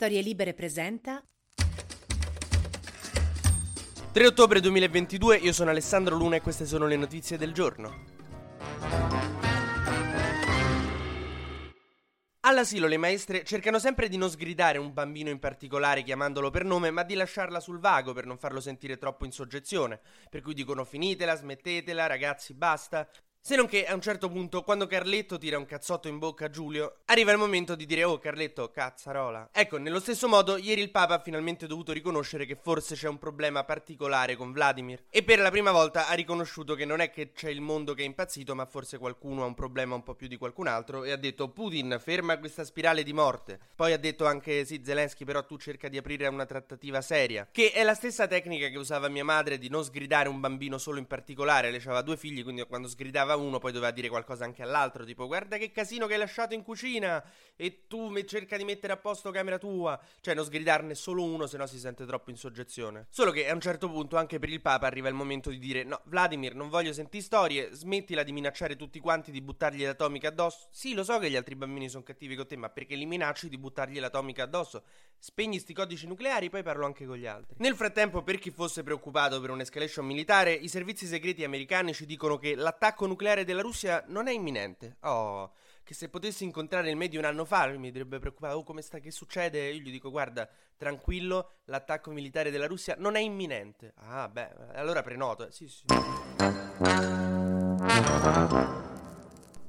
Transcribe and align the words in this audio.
Storie 0.00 0.22
Libere 0.22 0.54
presenta 0.54 1.20
3 4.12 4.26
ottobre 4.26 4.60
2022, 4.60 5.38
io 5.38 5.52
sono 5.52 5.70
Alessandro 5.70 6.14
Luna 6.14 6.36
e 6.36 6.40
queste 6.40 6.66
sono 6.66 6.86
le 6.86 6.94
notizie 6.94 7.36
del 7.36 7.52
giorno. 7.52 8.04
All'asilo 12.42 12.86
le 12.86 12.96
maestre 12.96 13.42
cercano 13.42 13.80
sempre 13.80 14.08
di 14.08 14.16
non 14.16 14.30
sgridare 14.30 14.78
un 14.78 14.92
bambino 14.92 15.30
in 15.30 15.40
particolare 15.40 16.04
chiamandolo 16.04 16.50
per 16.50 16.64
nome, 16.64 16.92
ma 16.92 17.02
di 17.02 17.14
lasciarla 17.14 17.58
sul 17.58 17.80
vago 17.80 18.12
per 18.12 18.24
non 18.24 18.38
farlo 18.38 18.60
sentire 18.60 18.98
troppo 18.98 19.24
in 19.24 19.32
soggezione. 19.32 19.98
Per 20.30 20.42
cui 20.42 20.54
dicono 20.54 20.84
finitela, 20.84 21.34
smettetela, 21.34 22.06
ragazzi, 22.06 22.54
basta. 22.54 23.08
Se 23.40 23.56
non 23.56 23.66
che 23.66 23.86
a 23.86 23.94
un 23.94 24.02
certo 24.02 24.28
punto, 24.28 24.62
quando 24.62 24.86
Carletto 24.86 25.38
tira 25.38 25.56
un 25.56 25.64
cazzotto 25.64 26.06
in 26.06 26.18
bocca 26.18 26.44
a 26.44 26.50
Giulio, 26.50 26.98
arriva 27.06 27.32
il 27.32 27.38
momento 27.38 27.74
di 27.74 27.86
dire 27.86 28.04
Oh 28.04 28.18
Carletto, 28.18 28.70
cazzarola. 28.70 29.48
Ecco, 29.52 29.78
nello 29.78 30.00
stesso 30.00 30.28
modo, 30.28 30.58
ieri 30.58 30.82
il 30.82 30.90
Papa 30.90 31.14
ha 31.14 31.22
finalmente 31.22 31.66
dovuto 31.66 31.92
riconoscere 31.92 32.44
che 32.44 32.58
forse 32.60 32.94
c'è 32.94 33.08
un 33.08 33.16
problema 33.16 33.64
particolare 33.64 34.36
con 34.36 34.52
Vladimir. 34.52 35.04
E 35.08 35.22
per 35.22 35.38
la 35.38 35.50
prima 35.50 35.72
volta 35.72 36.08
ha 36.08 36.12
riconosciuto 36.12 36.74
che 36.74 36.84
non 36.84 37.00
è 37.00 37.10
che 37.10 37.32
c'è 37.32 37.48
il 37.48 37.62
mondo 37.62 37.94
che 37.94 38.02
è 38.02 38.04
impazzito, 38.04 38.54
ma 38.54 38.66
forse 38.66 38.98
qualcuno 38.98 39.44
ha 39.44 39.46
un 39.46 39.54
problema 39.54 39.94
un 39.94 40.02
po' 40.02 40.14
più 40.14 40.26
di 40.26 40.36
qualcun 40.36 40.66
altro. 40.66 41.04
E 41.04 41.12
ha 41.12 41.16
detto 41.16 41.48
Putin, 41.48 41.98
ferma 42.02 42.38
questa 42.38 42.64
spirale 42.64 43.02
di 43.02 43.14
morte. 43.14 43.58
Poi 43.74 43.94
ha 43.94 43.98
detto 43.98 44.26
anche 44.26 44.66
sì, 44.66 44.82
Zelensky, 44.84 45.24
però 45.24 45.46
tu 45.46 45.56
cerca 45.56 45.88
di 45.88 45.96
aprire 45.96 46.26
una 46.26 46.44
trattativa 46.44 47.00
seria. 47.00 47.48
Che 47.50 47.72
è 47.72 47.82
la 47.82 47.94
stessa 47.94 48.26
tecnica 48.26 48.68
che 48.68 48.76
usava 48.76 49.08
mia 49.08 49.24
madre 49.24 49.56
di 49.56 49.70
non 49.70 49.84
sgridare 49.84 50.28
un 50.28 50.38
bambino 50.38 50.76
solo 50.76 50.98
in 50.98 51.06
particolare. 51.06 51.70
Lei 51.70 51.80
aveva 51.80 52.02
due 52.02 52.18
figli, 52.18 52.42
quindi 52.42 52.62
quando 52.66 52.88
sgridava 52.88 53.27
uno 53.36 53.58
poi 53.58 53.72
doveva 53.72 53.90
dire 53.90 54.08
qualcosa 54.08 54.44
anche 54.44 54.62
all'altro, 54.62 55.04
tipo 55.04 55.26
guarda 55.26 55.56
che 55.56 55.70
casino 55.70 56.06
che 56.06 56.14
hai 56.14 56.18
lasciato 56.18 56.54
in 56.54 56.62
cucina 56.62 57.22
e 57.56 57.86
tu 57.86 58.08
me- 58.08 58.24
cerca 58.24 58.56
di 58.56 58.64
mettere 58.64 58.92
a 58.92 58.96
posto 58.96 59.30
camera 59.30 59.58
tua, 59.58 59.98
cioè 60.20 60.34
non 60.34 60.44
sgridarne 60.44 60.94
solo 60.94 61.24
uno 61.24 61.46
se 61.46 61.56
no 61.56 61.66
si 61.66 61.78
sente 61.78 62.06
troppo 62.06 62.30
in 62.30 62.36
soggezione. 62.36 63.06
Solo 63.10 63.30
che 63.30 63.48
a 63.48 63.54
un 63.54 63.60
certo 63.60 63.90
punto 63.90 64.16
anche 64.16 64.38
per 64.38 64.48
il 64.48 64.60
Papa 64.60 64.86
arriva 64.86 65.08
il 65.08 65.14
momento 65.14 65.50
di 65.50 65.58
dire 65.58 65.84
no 65.84 66.00
Vladimir 66.04 66.54
non 66.54 66.68
voglio 66.68 66.92
sentire 66.92 67.22
storie, 67.22 67.70
smettila 67.72 68.22
di 68.22 68.32
minacciare 68.32 68.76
tutti 68.76 69.00
quanti 69.00 69.30
di 69.30 69.40
buttargli 69.40 69.84
l'atomica 69.84 70.28
addosso. 70.28 70.68
Sì 70.70 70.94
lo 70.94 71.04
so 71.04 71.18
che 71.18 71.30
gli 71.30 71.36
altri 71.36 71.56
bambini 71.56 71.88
sono 71.88 72.02
cattivi 72.02 72.34
con 72.34 72.46
te 72.46 72.56
ma 72.56 72.68
perché 72.70 72.94
li 72.94 73.06
minacci 73.06 73.48
di 73.48 73.58
buttargli 73.58 73.98
l'atomica 73.98 74.44
addosso? 74.44 74.82
Spegni 75.18 75.58
sti 75.58 75.74
codici 75.74 76.06
nucleari 76.06 76.48
poi 76.48 76.62
parlo 76.62 76.86
anche 76.86 77.04
con 77.04 77.16
gli 77.16 77.26
altri. 77.26 77.56
Nel 77.58 77.74
frattempo 77.74 78.22
per 78.22 78.38
chi 78.38 78.50
fosse 78.50 78.82
preoccupato 78.82 79.40
per 79.40 79.50
un'escalation 79.50 80.06
militare 80.06 80.52
i 80.52 80.68
servizi 80.68 81.06
segreti 81.06 81.44
americani 81.44 81.92
ci 81.92 82.06
dicono 82.06 82.36
che 82.38 82.54
l'attacco 82.54 83.06
nucleare 83.06 83.16
della 83.44 83.62
Russia 83.62 84.04
non 84.06 84.28
è 84.28 84.32
imminente. 84.32 84.96
Oh, 85.00 85.52
che 85.84 85.94
se 85.94 86.08
potessi 86.08 86.44
incontrare 86.44 86.90
il 86.90 86.96
medio 86.96 87.18
un 87.18 87.24
anno 87.24 87.44
fa 87.44 87.66
mi 87.68 87.90
direbbe 87.90 88.18
preoccupato. 88.18 88.56
Oh, 88.56 88.62
come 88.62 88.82
sta? 88.82 88.98
Che 88.98 89.10
succede? 89.10 89.70
Io 89.70 89.80
gli 89.80 89.90
dico, 89.90 90.10
guarda, 90.10 90.48
tranquillo, 90.76 91.52
l'attacco 91.64 92.10
militare 92.10 92.50
della 92.50 92.66
Russia 92.66 92.94
non 92.98 93.16
è 93.16 93.20
imminente. 93.20 93.92
Ah, 93.96 94.28
beh, 94.28 94.74
allora 94.74 95.02
prenoto. 95.02 95.46
Eh, 95.46 95.50
sì, 95.50 95.66
sì. 95.68 95.84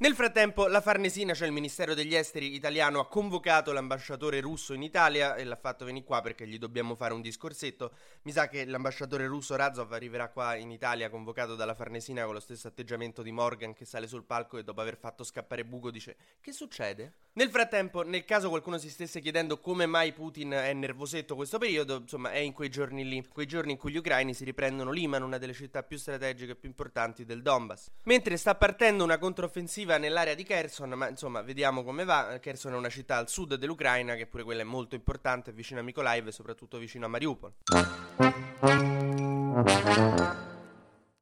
Nel 0.00 0.14
frattempo, 0.14 0.68
la 0.68 0.80
Farnesina, 0.80 1.34
cioè 1.34 1.48
il 1.48 1.52
Ministero 1.52 1.92
degli 1.92 2.14
Esteri 2.14 2.54
italiano, 2.54 3.00
ha 3.00 3.08
convocato 3.08 3.72
l'ambasciatore 3.72 4.38
russo 4.40 4.72
in 4.72 4.82
Italia 4.84 5.34
e 5.34 5.42
l'ha 5.42 5.56
fatto 5.56 5.84
venire 5.84 6.04
qua 6.04 6.20
perché 6.20 6.46
gli 6.46 6.56
dobbiamo 6.56 6.94
fare 6.94 7.14
un 7.14 7.20
discorsetto. 7.20 7.90
Mi 8.22 8.30
sa 8.30 8.46
che 8.46 8.64
l'ambasciatore 8.64 9.26
russo 9.26 9.56
Razov 9.56 9.92
arriverà 9.92 10.28
qua 10.28 10.54
in 10.54 10.70
Italia 10.70 11.10
convocato 11.10 11.56
dalla 11.56 11.74
Farnesina 11.74 12.24
con 12.26 12.34
lo 12.34 12.38
stesso 12.38 12.68
atteggiamento 12.68 13.22
di 13.22 13.32
Morgan 13.32 13.74
che 13.74 13.84
sale 13.84 14.06
sul 14.06 14.22
palco 14.22 14.56
e 14.56 14.62
dopo 14.62 14.80
aver 14.80 14.96
fatto 14.96 15.24
scappare 15.24 15.64
Buco 15.64 15.90
dice 15.90 16.14
Che 16.40 16.52
succede? 16.52 17.14
Nel 17.32 17.50
frattempo, 17.50 18.02
nel 18.02 18.24
caso 18.24 18.50
qualcuno 18.50 18.78
si 18.78 18.90
stesse 18.90 19.20
chiedendo 19.20 19.58
come 19.58 19.86
mai 19.86 20.12
Putin 20.12 20.50
è 20.50 20.72
nervosetto 20.74 21.34
questo 21.34 21.58
periodo, 21.58 21.96
insomma 21.96 22.30
è 22.30 22.38
in 22.38 22.52
quei 22.52 22.68
giorni 22.68 23.04
lì, 23.08 23.24
quei 23.26 23.46
giorni 23.46 23.72
in 23.72 23.78
cui 23.78 23.90
gli 23.90 23.96
ucraini 23.96 24.32
si 24.32 24.44
riprendono 24.44 24.92
Liman, 24.92 25.22
una 25.22 25.38
delle 25.38 25.52
città 25.54 25.82
più 25.82 25.98
strategiche 25.98 26.52
e 26.52 26.56
più 26.56 26.68
importanti 26.68 27.24
del 27.24 27.42
Donbass. 27.42 27.90
Mentre 28.04 28.36
sta 28.36 28.54
partendo 28.54 29.02
una 29.02 29.18
controffensiva 29.18 29.87
nell'area 29.96 30.34
di 30.34 30.42
Kherson, 30.42 30.90
ma 30.90 31.08
insomma 31.08 31.40
vediamo 31.42 31.82
come 31.82 32.04
va. 32.04 32.38
Kherson 32.40 32.72
è 32.74 32.76
una 32.76 32.90
città 32.90 33.16
al 33.16 33.28
sud 33.28 33.54
dell'Ucraina, 33.54 34.14
che 34.16 34.26
pure 34.26 34.42
quella 34.42 34.60
è 34.60 34.64
molto 34.64 34.94
importante, 34.94 35.52
vicino 35.52 35.80
a 35.80 35.82
Mykolaiv 35.82 36.26
e 36.26 36.32
soprattutto 36.32 36.76
vicino 36.76 37.06
a 37.06 37.08
Mariupol. 37.08 37.52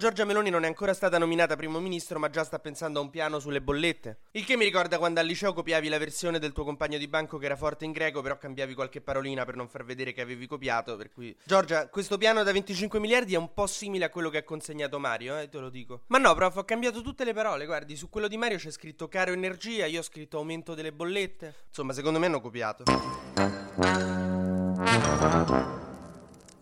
Giorgia 0.00 0.24
Meloni 0.24 0.48
non 0.48 0.64
è 0.64 0.66
ancora 0.66 0.94
stata 0.94 1.18
nominata 1.18 1.56
primo 1.56 1.78
ministro, 1.78 2.18
ma 2.18 2.30
già 2.30 2.42
sta 2.42 2.58
pensando 2.58 3.00
a 3.00 3.02
un 3.02 3.10
piano 3.10 3.38
sulle 3.38 3.60
bollette. 3.60 4.20
Il 4.30 4.46
che 4.46 4.56
mi 4.56 4.64
ricorda 4.64 4.96
quando 4.96 5.20
al 5.20 5.26
liceo 5.26 5.52
copiavi 5.52 5.90
la 5.90 5.98
versione 5.98 6.38
del 6.38 6.52
tuo 6.52 6.64
compagno 6.64 6.96
di 6.96 7.06
banco 7.06 7.36
che 7.36 7.44
era 7.44 7.54
forte 7.54 7.84
in 7.84 7.92
greco, 7.92 8.22
però 8.22 8.38
cambiavi 8.38 8.72
qualche 8.72 9.02
parolina 9.02 9.44
per 9.44 9.56
non 9.56 9.68
far 9.68 9.84
vedere 9.84 10.14
che 10.14 10.22
avevi 10.22 10.46
copiato. 10.46 10.96
Per 10.96 11.10
cui, 11.10 11.36
Giorgia, 11.44 11.90
questo 11.90 12.16
piano 12.16 12.42
da 12.42 12.50
25 12.50 12.98
miliardi 12.98 13.34
è 13.34 13.36
un 13.36 13.52
po' 13.52 13.66
simile 13.66 14.06
a 14.06 14.08
quello 14.08 14.30
che 14.30 14.38
ha 14.38 14.42
consegnato 14.42 14.98
Mario, 14.98 15.38
eh, 15.38 15.50
te 15.50 15.58
lo 15.58 15.68
dico. 15.68 16.04
Ma 16.06 16.16
no, 16.16 16.32
prof, 16.32 16.56
ho 16.56 16.64
cambiato 16.64 17.02
tutte 17.02 17.24
le 17.24 17.34
parole. 17.34 17.66
Guardi, 17.66 17.94
su 17.94 18.08
quello 18.08 18.26
di 18.26 18.38
Mario 18.38 18.56
c'è 18.56 18.70
scritto 18.70 19.06
caro 19.06 19.32
energia, 19.32 19.84
io 19.84 20.00
ho 20.00 20.02
scritto 20.02 20.38
aumento 20.38 20.72
delle 20.72 20.92
bollette. 20.92 21.54
Insomma, 21.68 21.92
secondo 21.92 22.18
me 22.18 22.24
hanno 22.24 22.40
copiato. 22.40 22.84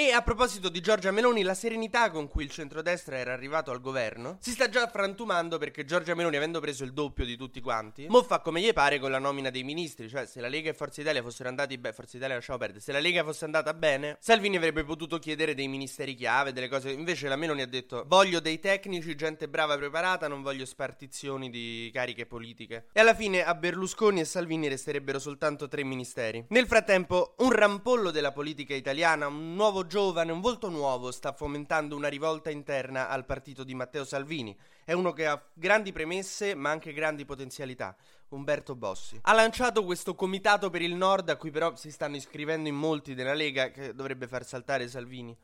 E 0.00 0.12
a 0.12 0.22
proposito 0.22 0.70
di 0.70 0.80
Giorgia 0.80 1.10
Meloni, 1.10 1.42
la 1.42 1.52
serenità 1.52 2.10
con 2.10 2.26
cui 2.26 2.42
il 2.42 2.50
centrodestra 2.50 3.18
era 3.18 3.34
arrivato 3.34 3.70
al 3.70 3.82
governo 3.82 4.38
si 4.40 4.52
sta 4.52 4.70
già 4.70 4.88
frantumando 4.88 5.58
perché 5.58 5.84
Giorgia 5.84 6.14
Meloni, 6.14 6.36
avendo 6.36 6.58
preso 6.58 6.84
il 6.84 6.94
doppio 6.94 7.26
di 7.26 7.36
tutti 7.36 7.60
quanti, 7.60 8.06
mo 8.08 8.22
fa 8.22 8.40
come 8.40 8.62
gli 8.62 8.72
pare 8.72 8.98
con 8.98 9.10
la 9.10 9.18
nomina 9.18 9.50
dei 9.50 9.62
ministri. 9.62 10.08
Cioè, 10.08 10.24
se 10.24 10.40
la 10.40 10.48
Lega 10.48 10.70
e 10.70 10.72
Forza 10.72 11.02
Italia 11.02 11.22
fossero 11.22 11.50
andati 11.50 11.76
bene, 11.76 11.94
Forza 11.94 12.16
Italia 12.16 12.36
lasciamo 12.36 12.56
perdere. 12.56 12.80
Se 12.80 12.92
la 12.92 12.98
Lega 12.98 13.22
fosse 13.24 13.44
andata 13.44 13.74
bene, 13.74 14.16
Salvini 14.20 14.56
avrebbe 14.56 14.84
potuto 14.84 15.18
chiedere 15.18 15.52
dei 15.52 15.68
ministeri 15.68 16.14
chiave, 16.14 16.54
delle 16.54 16.68
cose. 16.68 16.92
Invece 16.92 17.28
la 17.28 17.36
Meloni 17.36 17.60
ha 17.60 17.66
detto: 17.66 18.04
voglio 18.06 18.40
dei 18.40 18.58
tecnici, 18.58 19.14
gente 19.16 19.48
brava 19.48 19.76
preparata, 19.76 20.28
non 20.28 20.40
voglio 20.40 20.64
spartizioni 20.64 21.50
di 21.50 21.90
cariche 21.92 22.24
politiche. 22.24 22.86
E 22.94 23.00
alla 23.00 23.14
fine 23.14 23.44
a 23.44 23.54
Berlusconi 23.54 24.20
e 24.20 24.24
Salvini 24.24 24.66
resterebbero 24.66 25.18
soltanto 25.18 25.68
tre 25.68 25.84
ministeri. 25.84 26.46
Nel 26.48 26.66
frattempo, 26.66 27.34
un 27.40 27.52
rampollo 27.52 28.10
della 28.10 28.32
politica 28.32 28.72
italiana, 28.72 29.26
un 29.26 29.54
nuovo 29.54 29.88
giovane, 29.90 30.30
un 30.30 30.40
volto 30.40 30.68
nuovo, 30.68 31.10
sta 31.10 31.32
fomentando 31.32 31.96
una 31.96 32.06
rivolta 32.06 32.48
interna 32.48 33.08
al 33.08 33.24
partito 33.24 33.64
di 33.64 33.74
Matteo 33.74 34.04
Salvini. 34.04 34.56
È 34.84 34.92
uno 34.92 35.12
che 35.12 35.26
ha 35.26 35.42
grandi 35.52 35.90
premesse, 35.90 36.54
ma 36.54 36.70
anche 36.70 36.92
grandi 36.92 37.24
potenzialità. 37.24 37.96
Umberto 38.28 38.76
Bossi. 38.76 39.18
Ha 39.22 39.32
lanciato 39.32 39.82
questo 39.84 40.14
comitato 40.14 40.70
per 40.70 40.82
il 40.82 40.94
nord, 40.94 41.28
a 41.30 41.36
cui 41.36 41.50
però 41.50 41.74
si 41.74 41.90
stanno 41.90 42.14
iscrivendo 42.14 42.68
in 42.68 42.76
molti 42.76 43.14
della 43.14 43.34
Lega, 43.34 43.72
che 43.72 43.92
dovrebbe 43.92 44.28
far 44.28 44.44
saltare 44.44 44.86
Salvini. 44.86 45.36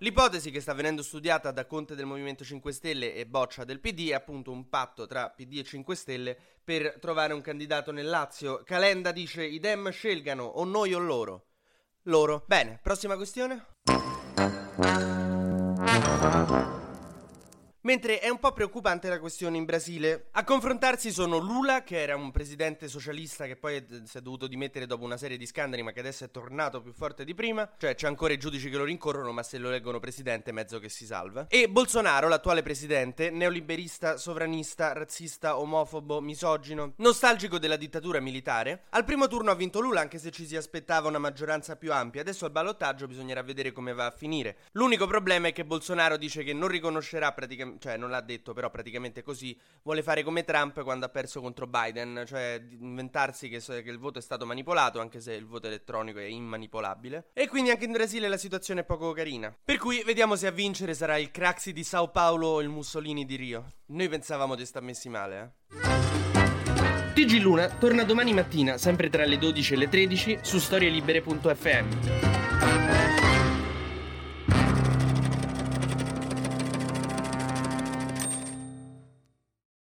L'ipotesi 0.00 0.52
che 0.52 0.60
sta 0.60 0.74
venendo 0.74 1.02
studiata 1.02 1.50
da 1.50 1.66
Conte 1.66 1.96
del 1.96 2.06
Movimento 2.06 2.44
5 2.44 2.70
Stelle 2.70 3.14
e 3.14 3.26
Boccia 3.26 3.64
del 3.64 3.80
PD 3.80 4.10
è 4.10 4.14
appunto 4.14 4.52
un 4.52 4.68
patto 4.68 5.06
tra 5.06 5.28
PD 5.30 5.58
e 5.58 5.64
5 5.64 5.96
Stelle 5.96 6.38
per 6.62 6.98
trovare 7.00 7.32
un 7.32 7.40
candidato 7.40 7.90
nel 7.90 8.06
Lazio. 8.06 8.62
Calenda 8.64 9.10
dice 9.10 9.44
i 9.44 9.58
Dem 9.58 9.90
scelgano 9.90 10.44
o 10.44 10.62
noi 10.64 10.94
o 10.94 11.00
loro. 11.00 11.46
Loro. 12.02 12.44
Bene, 12.46 12.78
prossima 12.80 13.16
questione. 13.16 13.66
Mentre 17.88 18.18
è 18.18 18.28
un 18.28 18.38
po' 18.38 18.52
preoccupante 18.52 19.08
la 19.08 19.18
questione 19.18 19.56
in 19.56 19.64
Brasile. 19.64 20.26
A 20.32 20.44
confrontarsi 20.44 21.10
sono 21.10 21.38
Lula, 21.38 21.84
che 21.84 22.02
era 22.02 22.16
un 22.16 22.30
presidente 22.30 22.86
socialista 22.86 23.46
che 23.46 23.56
poi 23.56 23.82
si 24.04 24.18
è 24.18 24.20
dovuto 24.20 24.46
dimettere 24.46 24.84
dopo 24.84 25.04
una 25.04 25.16
serie 25.16 25.38
di 25.38 25.46
scandali, 25.46 25.80
ma 25.80 25.92
che 25.92 26.00
adesso 26.00 26.24
è 26.24 26.30
tornato 26.30 26.82
più 26.82 26.92
forte 26.92 27.24
di 27.24 27.32
prima. 27.32 27.66
Cioè, 27.78 27.94
c'è 27.94 28.06
ancora 28.06 28.34
i 28.34 28.36
giudici 28.36 28.68
che 28.68 28.76
lo 28.76 28.84
rincorrono, 28.84 29.32
ma 29.32 29.42
se 29.42 29.56
lo 29.56 29.70
leggono 29.70 30.00
presidente, 30.00 30.52
mezzo 30.52 30.78
che 30.78 30.90
si 30.90 31.06
salva. 31.06 31.46
E 31.48 31.70
Bolsonaro, 31.70 32.28
l'attuale 32.28 32.60
presidente, 32.60 33.30
neoliberista, 33.30 34.18
sovranista, 34.18 34.92
razzista, 34.92 35.58
omofobo, 35.58 36.20
misogino, 36.20 36.92
nostalgico 36.96 37.58
della 37.58 37.76
dittatura 37.76 38.20
militare. 38.20 38.82
Al 38.90 39.04
primo 39.04 39.28
turno 39.28 39.50
ha 39.50 39.54
vinto 39.54 39.80
Lula, 39.80 40.02
anche 40.02 40.18
se 40.18 40.30
ci 40.30 40.44
si 40.44 40.56
aspettava 40.56 41.08
una 41.08 41.16
maggioranza 41.16 41.76
più 41.76 41.90
ampia. 41.90 42.20
Adesso 42.20 42.44
al 42.44 42.50
ballottaggio 42.50 43.06
bisognerà 43.06 43.40
vedere 43.42 43.72
come 43.72 43.94
va 43.94 44.04
a 44.04 44.10
finire. 44.10 44.58
L'unico 44.72 45.06
problema 45.06 45.48
è 45.48 45.54
che 45.54 45.64
Bolsonaro 45.64 46.18
dice 46.18 46.44
che 46.44 46.52
non 46.52 46.68
riconoscerà 46.68 47.32
praticamente 47.32 47.76
cioè 47.78 47.96
non 47.96 48.10
l'ha 48.10 48.20
detto, 48.20 48.52
però 48.52 48.70
praticamente 48.70 49.22
così, 49.22 49.58
vuole 49.82 50.02
fare 50.02 50.22
come 50.22 50.44
Trump 50.44 50.82
quando 50.82 51.06
ha 51.06 51.08
perso 51.08 51.40
contro 51.40 51.66
Biden, 51.66 52.24
cioè 52.26 52.62
inventarsi 52.80 53.48
che, 53.48 53.60
che, 53.60 53.90
il 53.90 53.98
voto 53.98 54.18
è 54.18 54.22
stato 54.22 54.46
manipolato, 54.46 55.00
anche 55.00 55.20
se 55.20 55.32
il 55.32 55.46
voto 55.46 55.66
elettronico 55.66 56.18
è 56.18 56.24
immanipolabile. 56.24 57.30
E 57.32 57.48
quindi 57.48 57.70
anche 57.70 57.84
in 57.84 57.92
Brasile 57.92 58.28
la 58.28 58.36
situazione 58.36 58.80
è 58.80 58.84
poco 58.84 59.12
carina. 59.12 59.54
Per 59.64 59.78
cui 59.78 60.02
vediamo 60.04 60.36
se 60.36 60.46
a 60.46 60.52
vincere 60.52 60.94
sarà 60.94 61.16
il 61.16 61.30
Craxi 61.30 61.72
di 61.72 61.84
Sao 61.84 62.10
Paulo 62.10 62.48
o 62.48 62.60
il 62.60 62.68
Mussolini 62.68 63.24
di 63.24 63.36
Rio. 63.36 63.66
Noi 63.86 64.08
pensavamo 64.08 64.54
di 64.54 64.66
sta 64.66 64.80
messi 64.80 65.08
male, 65.08 65.54
eh. 65.70 65.76
TG 67.14 67.40
Luna 67.40 67.68
torna 67.68 68.04
domani 68.04 68.32
mattina, 68.32 68.78
sempre 68.78 69.10
tra 69.10 69.24
le 69.24 69.38
12 69.38 69.74
e 69.74 69.76
le 69.76 69.88
13, 69.88 70.38
su 70.42 70.58
storielibere.fm. 70.58 73.07